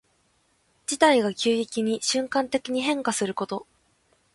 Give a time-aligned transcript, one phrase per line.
[0.87, 3.67] 事態が急激に瞬間的に変化すること。